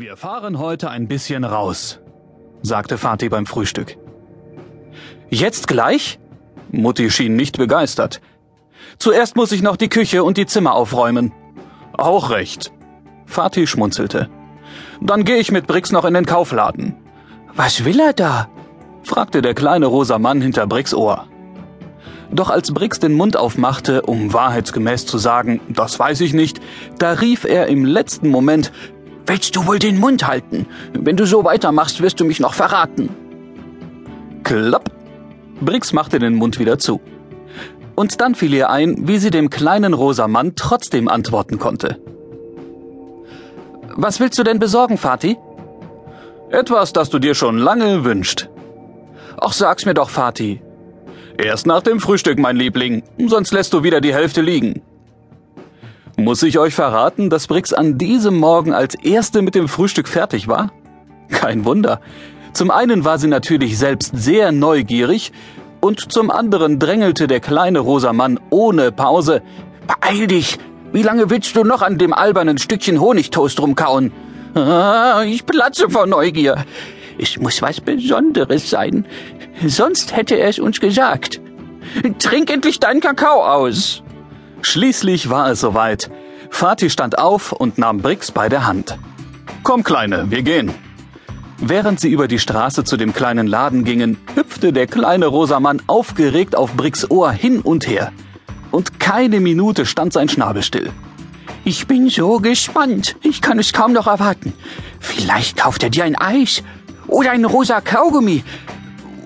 [0.00, 2.00] Wir fahren heute ein bisschen raus,
[2.62, 3.98] sagte Vati beim Frühstück.
[5.28, 6.18] Jetzt gleich?
[6.70, 8.22] Mutti schien nicht begeistert.
[8.98, 11.34] Zuerst muss ich noch die Küche und die Zimmer aufräumen.
[11.92, 12.72] Auch recht.
[13.26, 14.30] Vati schmunzelte.
[15.02, 16.96] Dann gehe ich mit Brix noch in den Kaufladen.
[17.54, 18.48] Was will er da?
[19.02, 21.26] fragte der kleine rosa Mann hinter Brix Ohr.
[22.32, 26.58] Doch als Brix den Mund aufmachte, um wahrheitsgemäß zu sagen, das weiß ich nicht,
[26.98, 28.72] da rief er im letzten Moment,
[29.30, 30.66] Willst du wohl den Mund halten?
[30.92, 33.10] Wenn du so weitermachst, wirst du mich noch verraten.
[34.42, 34.90] Klapp!
[35.60, 37.00] Brix machte den Mund wieder zu.
[37.94, 42.00] Und dann fiel ihr ein, wie sie dem kleinen rosa Mann trotzdem antworten konnte.
[43.94, 45.36] Was willst du denn besorgen, Vati?
[46.50, 48.48] Etwas, das du dir schon lange wünscht.
[49.40, 50.60] Ach, sag's mir doch, Vati.
[51.38, 54.82] Erst nach dem Frühstück, mein Liebling, sonst lässt du wieder die Hälfte liegen.
[56.20, 60.48] Muss ich euch verraten, dass Brix an diesem Morgen als erste mit dem Frühstück fertig
[60.48, 60.70] war?
[61.30, 62.02] Kein Wunder.
[62.52, 65.32] Zum einen war sie natürlich selbst sehr neugierig
[65.80, 69.40] und zum anderen drängelte der kleine rosa Mann ohne Pause.
[69.86, 70.58] Beeil dich!
[70.92, 74.12] Wie lange willst du noch an dem albernen Stückchen Honigtoast rumkauen?
[74.54, 76.66] Ah, ich platze vor Neugier.
[77.18, 79.06] Es muss was Besonderes sein.
[79.66, 81.40] Sonst hätte er es uns gesagt.
[82.18, 84.02] Trink endlich deinen Kakao aus.
[84.62, 86.10] Schließlich war es soweit.
[86.50, 88.98] Fatih stand auf und nahm Brix bei der Hand.
[89.62, 90.72] Komm, Kleine, wir gehen.
[91.58, 95.82] Während sie über die Straße zu dem kleinen Laden gingen, hüpfte der kleine rosa Mann
[95.86, 98.12] aufgeregt auf Brix Ohr hin und her.
[98.70, 100.90] Und keine Minute stand sein Schnabel still.
[101.64, 103.16] Ich bin so gespannt.
[103.22, 104.54] Ich kann es kaum noch erwarten.
[105.00, 106.62] Vielleicht kauft er dir ein Eis.
[107.06, 108.42] Oder ein rosa Kaugummi.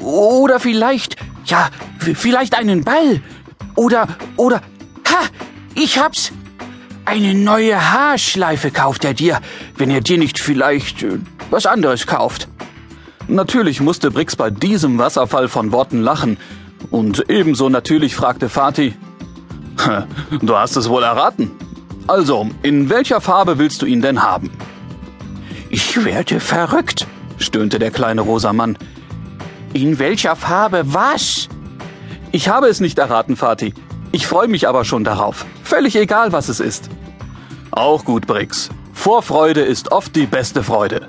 [0.00, 3.20] Oder vielleicht, ja, vielleicht einen Ball.
[3.76, 4.62] Oder, oder!
[5.74, 6.32] Ich hab's!
[7.04, 9.40] Eine neue Haarschleife kauft er dir,
[9.76, 11.18] wenn er dir nicht vielleicht äh,
[11.50, 12.48] was anderes kauft.
[13.26, 16.36] Natürlich musste Brix bei diesem Wasserfall von Worten lachen.
[16.90, 18.94] Und ebenso natürlich fragte Fatih,
[20.42, 21.50] Du hast es wohl erraten.
[22.06, 24.50] Also, in welcher Farbe willst du ihn denn haben?
[25.70, 27.06] Ich werde verrückt,
[27.38, 28.76] stöhnte der kleine rosa Mann.
[29.72, 31.48] In welcher Farbe was?
[32.30, 33.72] Ich habe es nicht erraten, Fatih.
[34.12, 35.46] Ich freue mich aber schon darauf.
[35.72, 36.90] Völlig egal, was es ist.
[37.70, 38.68] Auch gut, Brix.
[38.92, 41.08] Vorfreude ist oft die beste Freude.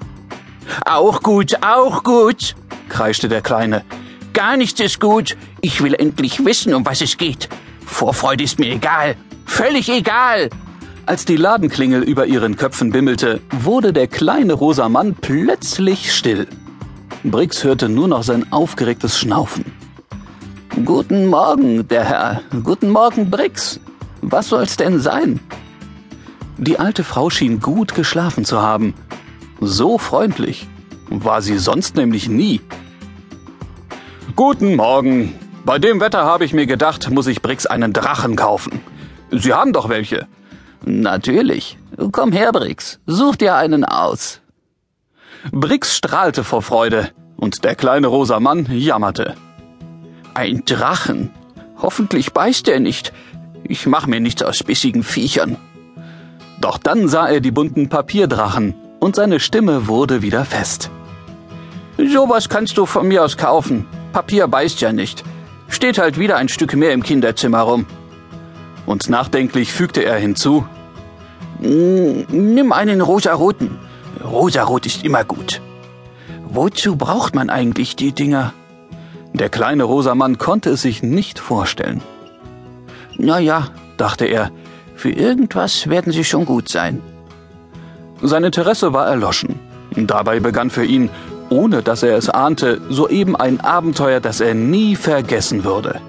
[0.85, 2.55] Auch gut, auch gut,
[2.87, 3.83] kreischte der Kleine.
[4.31, 5.35] Gar nichts ist gut.
[5.59, 7.49] Ich will endlich wissen, um was es geht.
[7.85, 9.17] Vorfreude ist mir egal.
[9.45, 10.49] Völlig egal.
[11.05, 16.47] Als die Ladenklingel über ihren Köpfen bimmelte, wurde der kleine rosa Mann plötzlich still.
[17.25, 19.65] Brix hörte nur noch sein aufgeregtes Schnaufen.
[20.85, 22.41] Guten Morgen, der Herr.
[22.63, 23.81] Guten Morgen, Brix.
[24.25, 25.41] Was soll's denn sein?
[26.57, 28.93] Die alte Frau schien gut geschlafen zu haben.
[29.59, 30.67] So freundlich
[31.09, 32.61] war sie sonst nämlich nie.
[34.35, 35.35] Guten Morgen.
[35.65, 38.81] Bei dem Wetter habe ich mir gedacht, muss ich Brix einen Drachen kaufen.
[39.29, 40.27] Sie haben doch welche.
[40.85, 41.77] Natürlich.
[42.11, 42.99] Komm her, Brix.
[43.05, 44.39] Such dir einen aus.
[45.51, 49.35] Brix strahlte vor Freude und der kleine rosa Mann jammerte.
[50.33, 51.29] Ein Drachen.
[51.81, 53.11] Hoffentlich beißt er nicht.
[53.63, 55.57] Ich mach mir nichts aus bissigen Viechern.
[56.59, 60.89] Doch dann sah er die bunten Papierdrachen und seine Stimme wurde wieder fest.
[61.97, 63.85] Sowas kannst du von mir aus kaufen.
[64.11, 65.23] Papier beißt ja nicht.
[65.67, 67.85] Steht halt wieder ein Stück mehr im Kinderzimmer rum.
[68.85, 70.65] Und nachdenklich fügte er hinzu,
[71.59, 73.79] Nimm einen rosaroten.
[74.23, 75.61] Rosarot ist immer gut.
[76.45, 78.53] Wozu braucht man eigentlich die Dinger?
[79.33, 82.01] Der kleine rosa Mann konnte es sich nicht vorstellen.
[83.23, 84.51] Na ja, dachte er,
[84.95, 87.01] für irgendwas werden sie schon gut sein.
[88.21, 89.59] Sein Interesse war erloschen.
[89.95, 91.09] Dabei begann für ihn,
[91.49, 95.99] ohne dass er es ahnte, soeben ein Abenteuer, das er nie vergessen würde.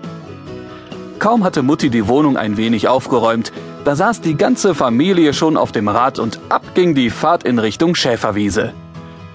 [1.18, 3.52] Kaum hatte Mutti die Wohnung ein wenig aufgeräumt,
[3.84, 7.58] da saß die ganze Familie schon auf dem Rad und ab ging die Fahrt in
[7.58, 8.72] Richtung Schäferwiese.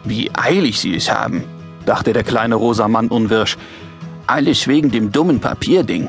[0.03, 1.43] Wie eilig sie es haben
[1.89, 3.57] dachte der kleine rosa Mann unwirsch.
[4.27, 6.07] Alles wegen dem dummen Papierding.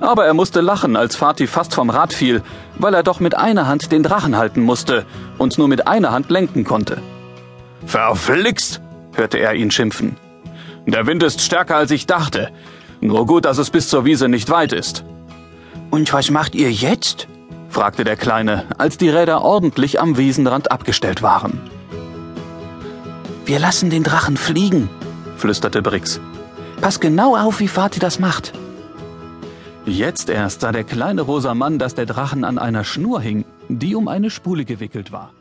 [0.00, 2.42] Aber er musste lachen, als Fatih fast vom Rad fiel,
[2.78, 5.06] weil er doch mit einer Hand den Drachen halten musste
[5.38, 7.02] und nur mit einer Hand lenken konnte.
[7.86, 8.80] Verflixt,
[9.14, 10.16] hörte er ihn schimpfen.
[10.86, 12.50] Der Wind ist stärker, als ich dachte.
[13.00, 15.04] Nur gut, dass es bis zur Wiese nicht weit ist.
[15.90, 17.26] Und was macht ihr jetzt?
[17.68, 21.60] fragte der Kleine, als die Räder ordentlich am Wiesenrand abgestellt waren.
[23.44, 24.88] Wir lassen den Drachen fliegen,
[25.36, 26.20] flüsterte Brix.
[26.80, 28.52] Pass genau auf, wie Vati das macht.
[29.86, 33.94] Jetzt erst sah der kleine rosa Mann, dass der Drachen an einer Schnur hing, die
[33.94, 35.32] um eine Spule gewickelt war.